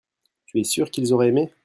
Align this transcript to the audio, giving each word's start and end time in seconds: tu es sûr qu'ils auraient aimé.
tu 0.47 0.59
es 0.59 0.63
sûr 0.63 0.89
qu'ils 0.89 1.13
auraient 1.13 1.27
aimé. 1.29 1.51